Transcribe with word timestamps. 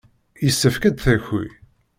Yessefk 0.43 0.83
ad 0.89 0.95
d-taki. 0.95 1.45